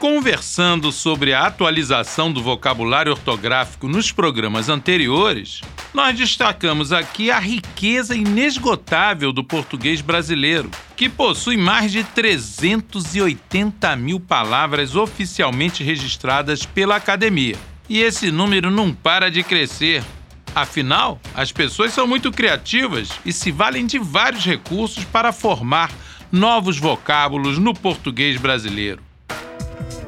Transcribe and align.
Conversando 0.00 0.92
sobre 0.92 1.34
a 1.34 1.44
atualização 1.44 2.32
do 2.32 2.40
vocabulário 2.40 3.10
ortográfico 3.10 3.88
nos 3.88 4.12
programas 4.12 4.68
anteriores, 4.68 5.60
nós 5.92 6.16
destacamos 6.16 6.92
aqui 6.92 7.32
a 7.32 7.40
riqueza 7.40 8.14
inesgotável 8.14 9.32
do 9.32 9.42
português 9.42 10.00
brasileiro, 10.00 10.70
que 10.94 11.08
possui 11.08 11.56
mais 11.56 11.90
de 11.90 12.04
380 12.04 13.96
mil 13.96 14.20
palavras 14.20 14.94
oficialmente 14.94 15.82
registradas 15.82 16.64
pela 16.64 16.94
Academia. 16.94 17.56
E 17.88 17.98
esse 17.98 18.30
número 18.30 18.70
não 18.70 18.94
para 18.94 19.28
de 19.32 19.42
crescer. 19.42 20.04
Afinal, 20.54 21.20
as 21.34 21.50
pessoas 21.50 21.92
são 21.92 22.06
muito 22.06 22.30
criativas 22.30 23.10
e 23.26 23.32
se 23.32 23.50
valem 23.50 23.84
de 23.84 23.98
vários 23.98 24.44
recursos 24.44 25.02
para 25.02 25.32
formar 25.32 25.90
novos 26.30 26.78
vocábulos 26.78 27.58
no 27.58 27.74
português 27.74 28.40
brasileiro. 28.40 29.07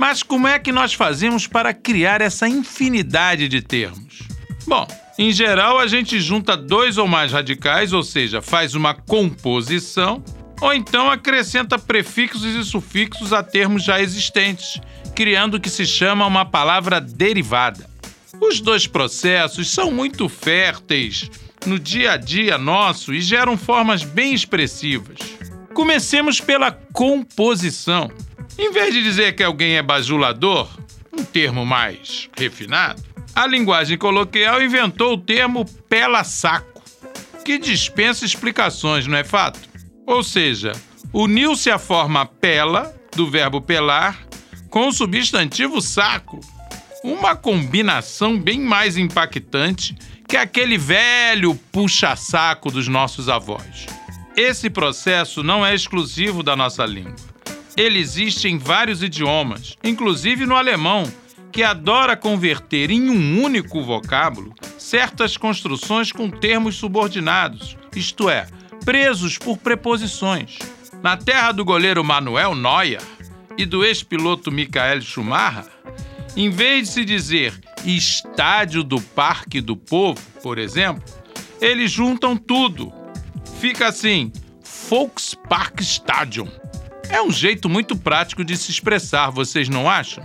Mas 0.00 0.22
como 0.22 0.48
é 0.48 0.58
que 0.58 0.72
nós 0.72 0.94
fazemos 0.94 1.46
para 1.46 1.74
criar 1.74 2.22
essa 2.22 2.48
infinidade 2.48 3.46
de 3.48 3.60
termos? 3.60 4.20
Bom, 4.66 4.88
em 5.18 5.30
geral 5.30 5.78
a 5.78 5.86
gente 5.86 6.18
junta 6.22 6.56
dois 6.56 6.96
ou 6.96 7.06
mais 7.06 7.32
radicais, 7.32 7.92
ou 7.92 8.02
seja, 8.02 8.40
faz 8.40 8.74
uma 8.74 8.94
composição, 8.94 10.24
ou 10.58 10.72
então 10.72 11.10
acrescenta 11.10 11.78
prefixos 11.78 12.44
e 12.44 12.64
sufixos 12.64 13.34
a 13.34 13.42
termos 13.42 13.84
já 13.84 14.00
existentes, 14.00 14.80
criando 15.14 15.58
o 15.58 15.60
que 15.60 15.68
se 15.68 15.84
chama 15.84 16.24
uma 16.24 16.46
palavra 16.46 16.98
derivada. 16.98 17.86
Os 18.40 18.58
dois 18.58 18.86
processos 18.86 19.68
são 19.68 19.90
muito 19.90 20.30
férteis 20.30 21.30
no 21.66 21.78
dia 21.78 22.12
a 22.12 22.16
dia 22.16 22.56
nosso 22.56 23.12
e 23.12 23.20
geram 23.20 23.54
formas 23.54 24.02
bem 24.02 24.32
expressivas. 24.32 25.18
Comecemos 25.74 26.40
pela 26.40 26.72
composição. 26.72 28.10
Em 28.60 28.70
vez 28.72 28.92
de 28.92 29.02
dizer 29.02 29.34
que 29.34 29.42
alguém 29.42 29.78
é 29.78 29.82
bajulador, 29.82 30.68
um 31.10 31.24
termo 31.24 31.64
mais 31.64 32.28
refinado, 32.36 33.02
a 33.34 33.46
linguagem 33.46 33.96
coloquial 33.96 34.62
inventou 34.62 35.14
o 35.14 35.18
termo 35.18 35.64
pela-saco, 35.88 36.82
que 37.42 37.56
dispensa 37.56 38.26
explicações, 38.26 39.06
não 39.06 39.16
é 39.16 39.24
fato? 39.24 39.58
Ou 40.06 40.22
seja, 40.22 40.72
uniu-se 41.10 41.70
a 41.70 41.78
forma 41.78 42.26
pela, 42.26 42.94
do 43.16 43.30
verbo 43.30 43.62
pelar, 43.62 44.20
com 44.68 44.88
o 44.88 44.92
substantivo 44.92 45.80
saco. 45.80 46.38
Uma 47.02 47.34
combinação 47.34 48.38
bem 48.38 48.60
mais 48.60 48.98
impactante 48.98 49.96
que 50.28 50.36
aquele 50.36 50.76
velho 50.76 51.54
puxa-saco 51.72 52.70
dos 52.70 52.86
nossos 52.88 53.26
avós. 53.26 53.86
Esse 54.36 54.68
processo 54.68 55.42
não 55.42 55.64
é 55.64 55.74
exclusivo 55.74 56.42
da 56.42 56.54
nossa 56.54 56.84
língua. 56.84 57.29
Ele 57.76 57.98
existe 57.98 58.48
em 58.48 58.58
vários 58.58 59.02
idiomas, 59.02 59.76
inclusive 59.82 60.46
no 60.46 60.56
alemão, 60.56 61.10
que 61.52 61.62
adora 61.62 62.16
converter 62.16 62.90
em 62.90 63.10
um 63.10 63.42
único 63.42 63.82
vocábulo 63.82 64.54
certas 64.78 65.36
construções 65.36 66.12
com 66.12 66.30
termos 66.30 66.76
subordinados, 66.76 67.76
isto 67.94 68.28
é, 68.28 68.46
presos 68.84 69.38
por 69.38 69.58
preposições. 69.58 70.58
Na 71.02 71.16
terra 71.16 71.52
do 71.52 71.64
goleiro 71.64 72.04
Manuel 72.04 72.54
Neuer 72.54 73.00
e 73.56 73.64
do 73.64 73.84
ex-piloto 73.84 74.50
Michael 74.52 75.00
Schumacher, 75.00 75.66
em 76.36 76.50
vez 76.50 76.88
de 76.88 76.94
se 76.94 77.04
dizer 77.04 77.54
estádio 77.84 78.82
do 78.82 79.00
Parque 79.00 79.60
do 79.60 79.76
Povo, 79.76 80.20
por 80.42 80.58
exemplo, 80.58 81.02
eles 81.60 81.90
juntam 81.90 82.36
tudo. 82.36 82.92
Fica 83.60 83.88
assim: 83.88 84.32
Volkspark 84.88 85.80
Stadion. 85.80 86.48
É 87.12 87.20
um 87.20 87.30
jeito 87.30 87.68
muito 87.68 87.96
prático 87.96 88.44
de 88.44 88.56
se 88.56 88.70
expressar, 88.70 89.30
vocês 89.30 89.68
não 89.68 89.90
acham? 89.90 90.24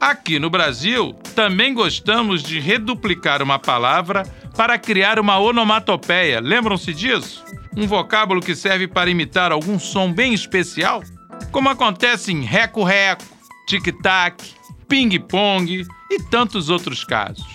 Aqui 0.00 0.38
no 0.38 0.48
Brasil, 0.50 1.14
também 1.34 1.74
gostamos 1.74 2.42
de 2.42 2.58
reduplicar 2.58 3.42
uma 3.42 3.58
palavra 3.58 4.22
para 4.56 4.78
criar 4.78 5.18
uma 5.18 5.38
onomatopeia. 5.38 6.40
Lembram-se 6.40 6.92
disso? 6.94 7.44
Um 7.76 7.86
vocábulo 7.86 8.40
que 8.40 8.54
serve 8.54 8.88
para 8.88 9.10
imitar 9.10 9.52
algum 9.52 9.78
som 9.78 10.12
bem 10.12 10.32
especial? 10.32 11.02
Como 11.52 11.68
acontece 11.68 12.32
em 12.32 12.42
reco-reco, 12.42 13.24
tic-tac, 13.66 14.42
ping-pong 14.88 15.86
e 16.10 16.22
tantos 16.30 16.70
outros 16.70 17.04
casos. 17.04 17.46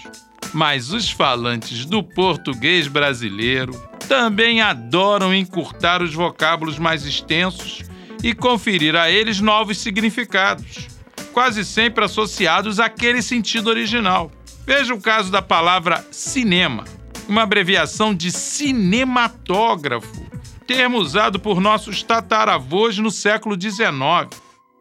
Mas 0.54 0.92
os 0.92 1.10
falantes 1.10 1.86
do 1.86 2.04
português 2.04 2.88
brasileiro 2.88 3.74
também 4.08 4.62
adoram 4.62 5.34
encurtar 5.34 6.02
os 6.02 6.14
vocábulos 6.14 6.80
mais 6.80 7.06
extensos 7.06 7.84
e 8.24 8.34
conferir 8.34 8.96
a 8.96 9.10
eles 9.10 9.40
novos 9.40 9.78
significados, 9.78 10.88
quase 11.34 11.64
sempre 11.64 12.04
associados 12.04 12.80
àquele 12.80 13.22
sentido 13.22 13.70
original. 13.70 14.32
Veja 14.66 14.94
o 14.94 15.02
caso 15.02 15.32
da 15.32 15.42
palavra 15.42 16.06
cinema, 16.12 16.84
uma 17.28 17.44
abreviação 17.44 18.14
de 18.14 18.32
cinematógrafo, 18.32 20.26
termo 20.68 20.98
usado 20.98 21.40
por 21.40 21.60
nossos 21.60 22.04
tataravôs 22.04 22.98
no 22.98 23.10
século 23.10 23.60
XIX. 23.60 24.30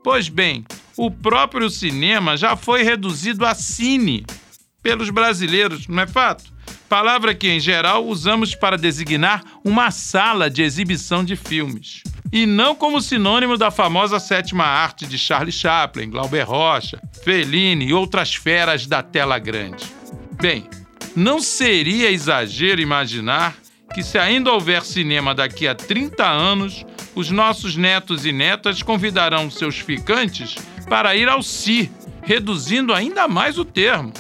Pois 0.03 0.29
bem, 0.29 0.65
o 0.97 1.11
próprio 1.11 1.71
cinema 1.71 2.37
já 2.37 2.57
foi 2.57 2.83
reduzido 2.83 3.47
a 3.47 3.55
cine 3.55 4.27
pelos 4.83 5.11
brasileiros, 5.11 5.87
não 5.87 6.03
é 6.03 6.07
fato? 6.07 6.45
Palavra 6.89 7.35
que, 7.35 7.49
em 7.49 7.61
geral, 7.61 8.07
usamos 8.07 8.55
para 8.55 8.77
designar 8.77 9.43
uma 9.65 9.91
sala 9.91 10.49
de 10.49 10.63
exibição 10.63 11.25
de 11.25 11.37
filmes 11.37 12.03
e 12.33 12.47
não 12.47 12.75
como 12.75 13.01
sinônimo 13.01 13.57
da 13.57 13.71
famosa 13.71 14.21
sétima 14.21 14.65
arte 14.65 15.07
de 15.07 15.19
Charlie 15.19 15.53
Chaplin, 15.53 16.11
Glauber 16.11 16.43
Rocha, 16.43 17.01
Fellini 17.25 17.87
e 17.87 17.93
outras 17.93 18.35
feras 18.35 18.87
da 18.87 19.03
tela 19.03 19.39
grande. 19.39 19.85
Bem, 20.33 20.69
não 21.17 21.41
seria 21.41 22.11
exagero 22.11 22.81
imaginar 22.81 23.57
que, 23.95 24.03
se 24.03 24.19
ainda 24.19 24.53
houver 24.53 24.83
cinema 24.83 25.35
daqui 25.35 25.67
a 25.67 25.75
30 25.75 26.25
anos, 26.25 26.85
os 27.15 27.31
nossos 27.31 27.77
netos 27.77 28.27
e 28.27 28.33
netas 28.33 28.83
convidarão 28.83 29.51
seus 29.51 29.79
ficantes 29.79 30.57
para 30.89 31.17
ir 31.17 31.29
ao 31.29 31.43
si, 31.43 31.91
reduzindo 32.23 32.93
ainda 32.93 33.27
mais 33.27 33.59
o 33.59 33.65
termo. 33.65 34.13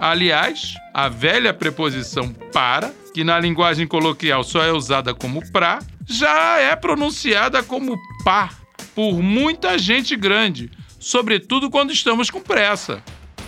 Aliás, 0.00 0.74
a 0.92 1.08
velha 1.08 1.54
preposição 1.54 2.32
para, 2.52 2.92
que 3.16 3.24
na 3.24 3.40
linguagem 3.40 3.86
coloquial 3.86 4.44
só 4.44 4.62
é 4.62 4.70
usada 4.70 5.14
como 5.14 5.40
pra, 5.50 5.78
já 6.06 6.58
é 6.58 6.76
pronunciada 6.76 7.62
como 7.62 7.96
pá 8.22 8.50
por 8.94 9.22
muita 9.22 9.78
gente 9.78 10.14
grande, 10.14 10.70
sobretudo 11.00 11.70
quando 11.70 11.94
estamos 11.94 12.28
com 12.28 12.42
pressa. 12.42 13.02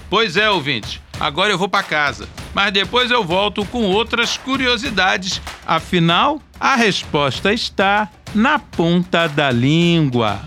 Pois 0.09 0.39
é, 0.39 0.49
ouvinte, 0.49 1.03
agora 1.21 1.53
eu 1.53 1.59
vou 1.59 1.69
para 1.69 1.83
casa, 1.83 2.27
mas 2.55 2.73
depois 2.73 3.11
eu 3.11 3.23
volto 3.23 3.63
com 3.67 3.83
outras 3.83 4.39
curiosidades. 4.39 5.39
Afinal, 5.67 6.41
a 6.59 6.75
resposta 6.75 7.53
está 7.53 8.09
na 8.35 8.59
ponta 8.59 9.27
da 9.29 9.51
língua. 9.51 10.41